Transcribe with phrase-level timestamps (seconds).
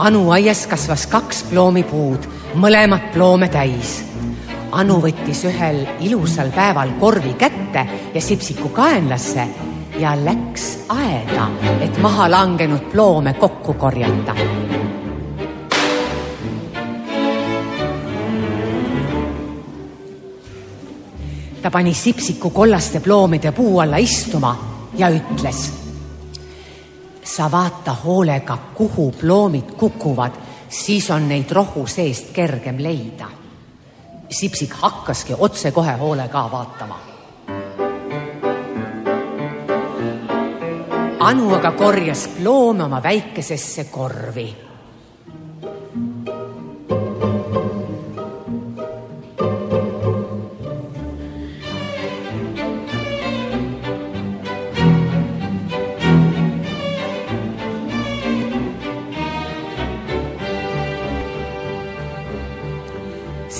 [0.00, 2.24] Anu aias kasvas kaks ploomipuud,
[2.56, 3.98] mõlemad ploome täis.
[4.72, 7.82] Anu võttis ühel ilusal päeval korvi kätte
[8.14, 9.44] ja sipsiku kaenlasse
[10.00, 11.50] ja läks aeda,
[11.84, 14.36] et maha langenud ploome kokku korjata.
[21.60, 24.56] ta pani sipsiku kollaste ploomide puu alla istuma
[24.96, 25.79] ja ütles
[27.36, 30.32] sa vaata hoolega, kuhu ploomid kukuvad,
[30.68, 33.28] siis on neid rohu seest kergem leida.
[34.30, 37.00] Sipsik hakkaski otsekohe hoolega vaatama.
[41.20, 44.69] Anu aga korjas ploome oma väikesesse korvi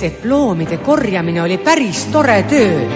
[0.01, 2.89] see ploomide korjamine oli päris tore töö.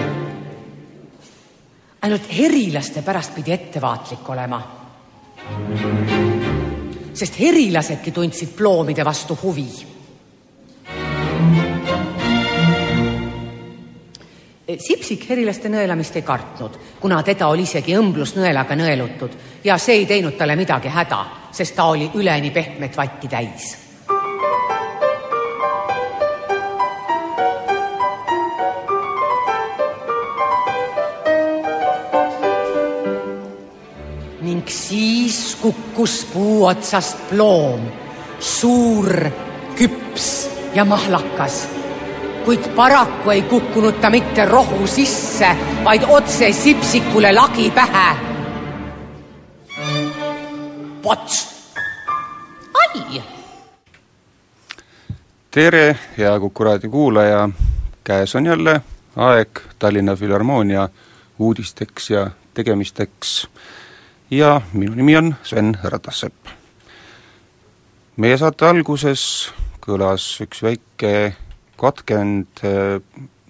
[2.02, 4.58] ainult herilaste pärast pidi ettevaatlik olema.
[7.14, 9.68] sest herilasedki tundsid ploomide vastu huvi.
[14.78, 20.34] Sipsik herilaste nõelamist ei kartnud, kuna teda oli isegi õmblusnõelaga nõelutud ja see ei teinud
[20.34, 23.85] talle midagi häda, sest ta oli üleni pehmet vatti täis
[34.66, 37.80] ning siis kukkus puu otsast ploom,
[38.40, 39.30] suur,
[39.76, 41.68] küps ja mahlakas.
[42.44, 45.46] kuid paraku ei kukkunud ta mitte rohu sisse,
[45.84, 48.16] vaid otse sipsikule lagi pähe.
[51.02, 51.46] pots,
[52.74, 53.22] ai.
[55.50, 57.48] tere, hea Kuku raadio kuulaja,
[58.04, 58.80] käes on jälle
[59.16, 60.88] aeg Tallinna Filharmoonia
[61.38, 63.48] uudisteks ja tegemisteks
[64.30, 66.48] ja minu nimi on Sven Ratassepp.
[68.16, 69.52] meie saate alguses
[69.84, 71.36] kõlas üks väike
[71.78, 72.62] katkend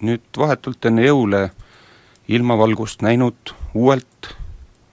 [0.03, 1.47] nüüd vahetult enne jõule
[2.27, 4.35] ilmavalgust näinud uuelt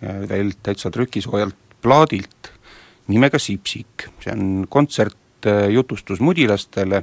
[0.00, 2.52] veel täitsa trükisoojalt plaadilt
[3.08, 7.02] nimega Sipsik, see on kontsert jutustus mudilastele,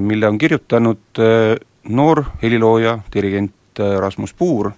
[0.00, 1.18] mille on kirjutanud
[1.90, 4.70] noor helilooja, dirigent Rasmus Puur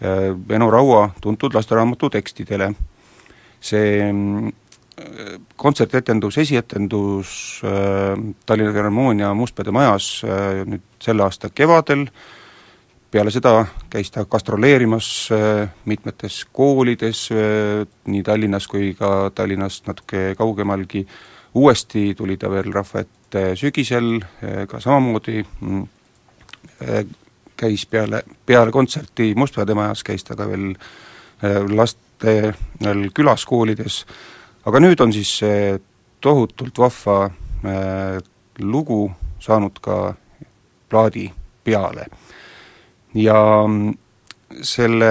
[0.00, 2.74] Eno Raua tuntud lasteraamatu tekstidele.
[3.60, 4.12] see
[5.56, 7.62] kontsertetendus, esietendus
[8.46, 10.22] Tallinna Filharmoonia Mustpeade majas
[10.66, 12.06] nüüd selle aasta kevadel,
[13.10, 15.08] peale seda käis ta gastroleerimas
[15.88, 17.28] mitmetes koolides,
[18.06, 21.06] nii Tallinnas kui ka Tallinnast natuke kaugemalgi,
[21.54, 24.18] uuesti tuli ta veel rahva ette sügisel
[24.68, 25.42] ka samamoodi
[27.58, 30.72] käis peale, peale kontserti Mustpeade majas, käis ta ka veel
[31.74, 34.02] laste veel külas koolides,
[34.66, 35.78] aga nüüd on siis see
[36.20, 38.18] tohutult vahva äh,
[38.58, 39.04] lugu
[39.42, 40.14] saanud ka
[40.90, 41.28] plaadi
[41.64, 42.06] peale.
[43.14, 43.38] ja
[44.62, 45.10] selle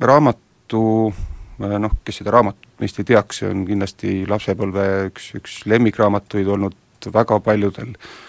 [0.00, 1.12] raamatu
[1.58, 7.08] noh, kes seda raamatut meist ei teaks, see on kindlasti lapsepõlve üks, üks lemmikraamatuid olnud
[7.12, 8.25] väga paljudel äh,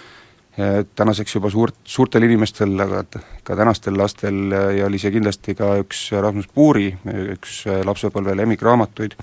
[0.96, 3.04] tänaseks juba suurt, suurtel inimestel, aga
[3.46, 6.88] ka tänastel lastel ja oli see kindlasti ka üks Rasmus Puuri
[7.36, 9.14] üks lapsepõlve lemmikraamatuid.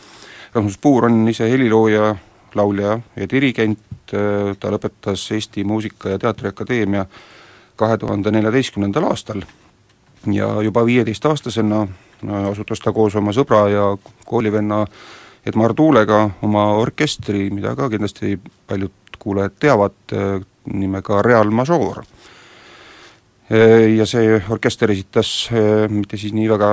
[0.55, 2.14] Rasmus Puur on ise helilooja,
[2.55, 7.06] laulja ja dirigent, ta lõpetas Eesti Muusika- ja Teatriakadeemia
[7.76, 9.43] kahe tuhande neljateistkümnendal aastal
[10.31, 11.87] ja juba viieteistaastasena
[12.50, 14.85] asutas ta koos oma sõbra ja koolivenna
[15.47, 19.99] Edmar Tuulega oma orkestri, mida ka kindlasti paljud kuulajad teavad,
[20.72, 22.05] nimega Real Major.
[23.96, 25.50] Ja see orkester esitas
[25.93, 26.70] mitte siis nii väga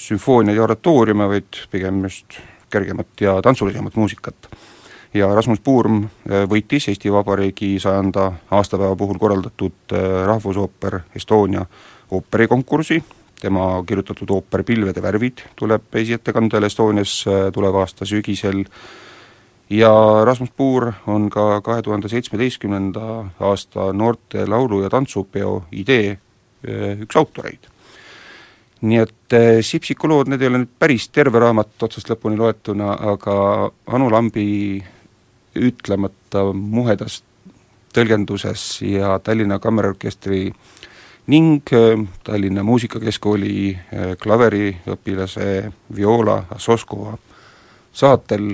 [0.00, 2.38] sümfooniaid ja oratooriume, vaid pigem just
[2.72, 4.48] kergemat ja tantsulisemat muusikat.
[5.14, 6.06] ja Rasmus Puurm
[6.48, 9.92] võitis Eesti Vabariigi sajanda aastapäeva puhul korraldatud
[10.26, 11.66] Rahvusooper Estonia
[12.10, 13.02] ooperikonkursi,
[13.40, 18.64] tema kirjutatud ooper Pilvede värvid tuleb esiettekandele Estonias tuleva aasta sügisel
[19.72, 19.92] ja
[20.24, 26.18] Rasmus Puur on ka kahe tuhande seitsmeteistkümnenda aasta noorte laulu- ja tantsupeo idee
[27.00, 27.68] üks autoreid.
[28.82, 33.70] nii et Sipsiku lood, need ei ole nüüd päris terve raamat otsast lõpuni loetuna, aga
[33.86, 34.82] Anu Lambi
[35.54, 37.22] ütlemata muhedas
[37.94, 40.52] tõlgenduses ja Tallinna Kammerorkestri
[41.30, 41.70] ning
[42.24, 43.78] Tallinna Muusikakeskkooli
[44.18, 47.14] klaveriõpilase Viola Soskova
[47.92, 48.50] saatel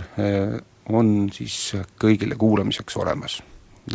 [0.88, 3.42] on siis kõigile kuulamiseks olemas.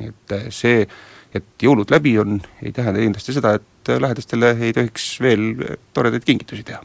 [0.02, 0.88] et see,
[1.34, 5.54] et jõulud läbi on, ei tähenda kindlasti seda, et lähedastele ei tohiks veel
[5.94, 6.82] toredaid kingitusi teha.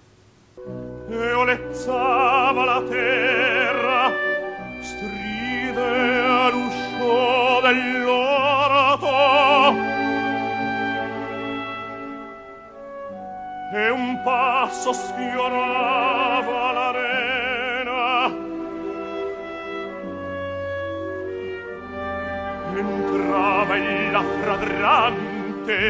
[1.39, 1.97] Olezza
[2.53, 4.11] la terra,
[4.85, 5.87] stride
[6.45, 9.15] all'uscio dell'orto
[13.73, 15.98] e un passo sfiorava
[24.13, 25.81] la fradrante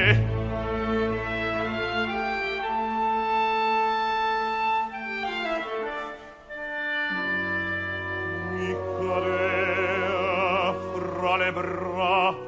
[8.52, 12.47] mi cadea fra le braccia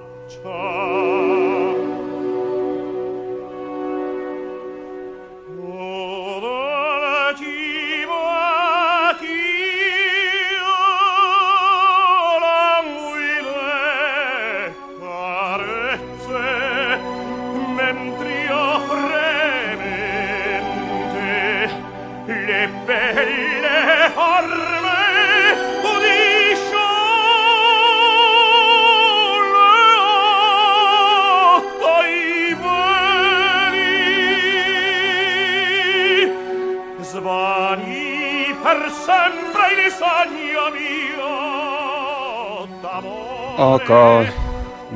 [43.61, 44.03] aga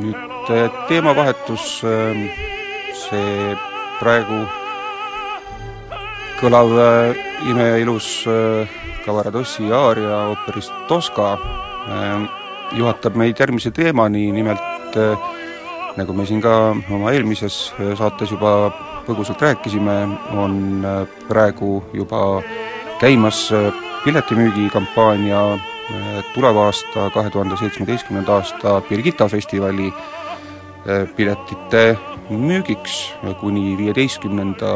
[0.01, 0.51] nüüd
[0.89, 1.67] teemavahetus,
[3.05, 3.55] see
[4.01, 4.41] praegu
[6.41, 6.75] kõlav
[7.49, 8.09] imeilus
[9.05, 11.35] Cavaradossi aaria ooperist Tosca
[12.77, 14.97] juhatab meid järgmise teemani, nimelt
[15.97, 18.73] nagu me siin ka oma eelmises saates juba
[19.05, 19.97] põgusalt rääkisime,
[20.41, 20.55] on
[21.29, 22.41] praegu juba
[23.01, 23.51] käimas
[24.05, 25.41] piletimüügikampaania
[26.35, 29.93] tuleva aasta, kahe tuhande seitsmeteistkümnenda aasta Birgitta festivali
[31.17, 31.97] piletite
[32.31, 33.13] müügiks.
[33.41, 34.73] Kuni viieteistkümnenda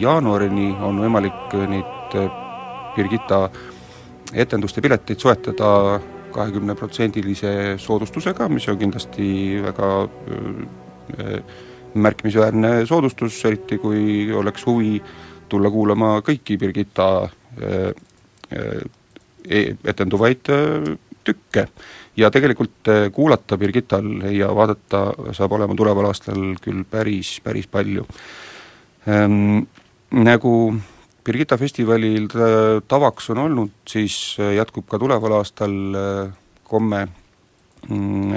[0.00, 2.16] jaanuarini on võimalik neid
[2.96, 3.48] Birgitta
[4.32, 6.00] etenduste pileteid soetada
[6.32, 9.88] kahekümneprotsendilise soodustusega, mis on kindlasti väga
[11.94, 15.02] märkimisväärne soodustus, eriti kui oleks huvi
[15.52, 17.06] tulla kuulama kõiki Birgitta
[19.92, 20.48] etenduvaid
[21.24, 21.66] tükke.
[22.16, 28.06] ja tegelikult kuulata Birgittal ja vaadata saab olema tuleval aastal küll päris, päris palju
[29.06, 29.62] ehm,.
[30.12, 30.74] Nagu
[31.24, 32.26] Birgitta festivalil
[32.88, 35.72] tavaks on olnud, siis jätkub ka tuleval aastal
[36.68, 37.06] komme
[37.88, 38.34] mm,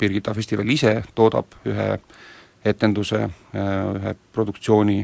[0.00, 1.88] Birgitta festival ise toodab ühe
[2.64, 3.22] etenduse,
[3.54, 4.98] ühe produktsiooni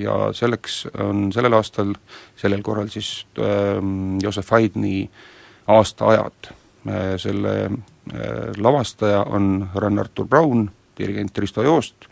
[0.00, 1.92] ja selleks on sellel aastal,
[2.38, 3.78] sellel korral siis äh,
[4.22, 5.04] Joosef Haydni
[5.70, 6.50] aastaajad.
[7.20, 7.72] Selle äh,
[8.56, 12.08] lavastaja on Rann-Artur Braun, dirigent Risto Joost,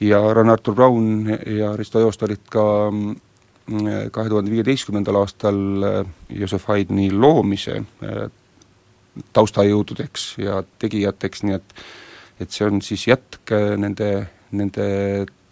[0.00, 1.26] ja Rann-Artur Braun
[1.58, 2.64] ja Risto Joost olid ka
[4.12, 5.58] kahe tuhande viieteistkümnendal aastal
[6.30, 7.82] Joosef Haydni loomise
[9.32, 11.74] taustajõududeks ja tegijateks, nii et
[12.42, 14.10] et see on siis jätk nende,
[14.52, 14.86] nende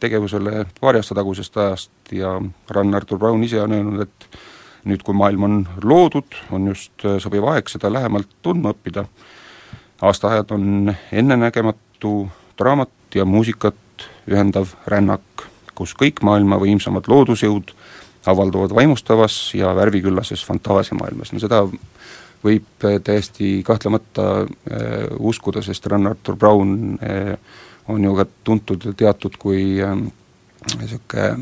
[0.00, 2.34] tegevusele paari aasta tagusest ajast ja
[2.70, 4.40] Rann-Artur Braun ise on öelnud, et
[4.88, 9.04] nüüd, kui maailm on loodud, on just sobiv aeg seda lähemalt tundma õppida.
[10.00, 15.44] aastaajad on ennenägematu draamat ja muusikat ühendav rännak,
[15.74, 17.74] kus kõik maailma võimsamad loodusjõud
[18.26, 21.62] avalduvad vaimustavas ja värviküllases fantaasiamaailmas, no seda
[22.44, 27.34] võib täiesti kahtlemata äh, uskuda, sest Rann-Artur Braun äh,
[27.90, 31.38] on ju ka tuntud ja teatud kui niisugune äh,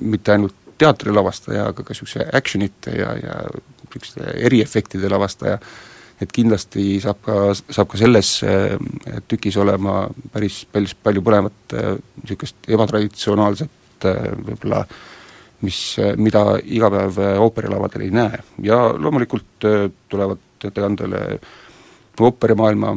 [0.00, 5.60] mitte ainult teatrilavastaja, aga ka niisuguse actionite ja, ja niisuguste eriefektide lavastaja,
[6.22, 8.78] et kindlasti saab ka, saab ka selles äh,
[9.28, 11.76] tükis olema päris, päris palju põnevat
[12.22, 13.70] niisugust ebatraditsionaalset
[14.04, 14.84] võib-olla
[15.62, 18.40] mis, mida iga päev ooperilavadel ei näe.
[18.62, 19.68] Ja loomulikult
[20.08, 21.38] tulevad ettekandele
[22.20, 22.94] ooperimaailma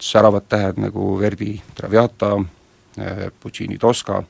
[0.00, 2.32] säravad tähed nagu Verdi Traviata,
[3.40, 4.22] Puccini Tosca,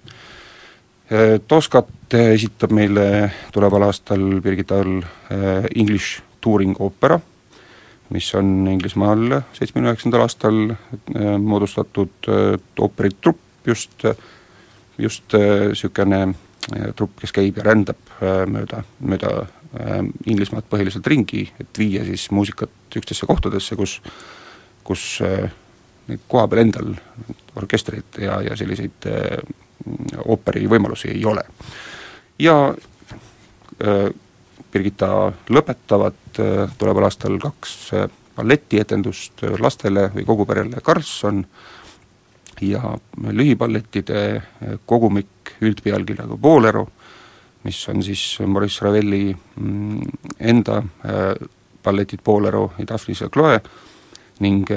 [1.48, 3.04] Toscat esitab meile
[3.52, 5.00] tuleval aastal Birgit All
[5.74, 7.18] English Touring Opera,
[8.10, 10.60] mis on Inglismaal seitsmekümne üheksandal aastal
[11.38, 12.30] moodustatud
[12.78, 14.06] ooperitrupp, just,
[14.98, 16.22] just niisugune
[16.96, 19.30] trupp, kes käib ja rändab mööda, mööda
[20.26, 24.00] Inglismaad põhiliselt ringi, et viia siis muusikat niisugustesse kohtadesse, kus
[24.84, 25.20] kus
[26.10, 26.94] neid kohapeal endal
[27.60, 29.06] orkestreid ja, ja selliseid
[30.24, 31.44] ooperi võimalusi ei ole.
[32.38, 32.56] ja
[34.70, 35.08] Birgitta
[35.50, 36.40] lõpetavad
[36.78, 37.76] tuleval aastal kaks
[38.36, 41.44] balletietendust lastele või kogu perele Karlsson
[42.60, 42.94] ja
[43.32, 44.42] lühipallettide
[44.86, 46.86] kogumik üldpealkirjaga Bolero,
[47.64, 50.00] mis on siis Maurice Ravelli mm,
[50.40, 50.82] enda
[51.84, 53.60] balletid Bolero ja Daphnis ja Chloe
[54.40, 54.68] ning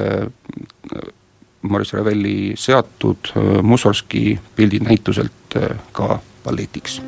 [1.62, 3.32] Maurice Ravelli seatud
[3.64, 5.58] Mussorgski pildid näituselt
[5.92, 7.02] ka balletiks.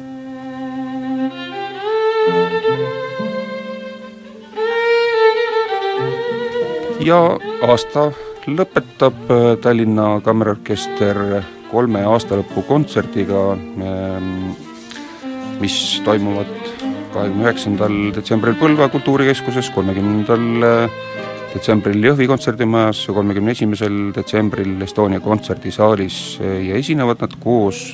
[7.06, 8.12] Ja aasta
[8.48, 9.30] lõpetab
[9.64, 11.18] Tallinna Kammerorkester
[11.72, 13.56] kolme aastalõpu kontserdiga,
[15.62, 16.52] mis toimuvad
[17.16, 20.90] kahekümne üheksandal detsembril Põlva kultuurikeskuses, kolmekümnendal
[21.56, 27.94] detsembril Jõhvi kontserdimajas, kolmekümne esimesel detsembril Estonia kontserdisaalis ja esinevad nad koos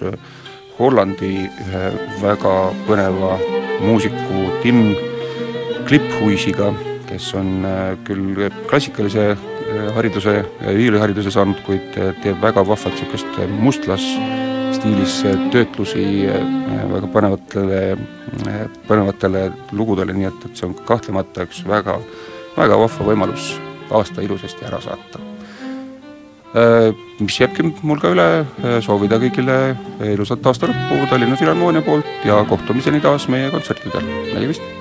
[0.79, 1.85] Hollandi ühe
[2.23, 2.55] väga
[2.87, 3.35] põneva
[3.85, 4.95] muusiku Tim
[5.87, 6.71] Kliphuisiga,
[7.09, 7.61] kes on
[8.07, 9.35] küll klassikalise
[9.95, 14.05] hariduse, viiulihariduse saanud, kuid teeb väga vahvalt niisugust mustlas
[14.75, 15.19] stiilis
[15.51, 16.03] töötlusi
[16.91, 17.81] väga põnevatele,
[18.87, 21.99] põnevatele lugudele, nii et, et see on kahtlemata üks väga
[22.55, 23.51] väga vahva võimalus
[23.91, 25.21] aasta ilusasti ära saata.
[27.21, 28.27] Mis jääbki mul ka üle,
[28.83, 29.57] soovida kõigile
[30.11, 34.80] ilusat aasta lõppu Tallinna Filharmoonia poolt ja kohtumiseni taas meie kontsertidel, nägemist!